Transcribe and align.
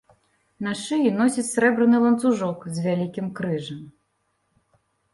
На 0.67 0.71
шыі 0.83 1.11
носіць 1.19 1.45
срэбраны 1.51 1.97
ланцужок 2.05 2.67
з 2.73 2.89
вялікім 2.89 3.31
крыжам. 3.41 3.89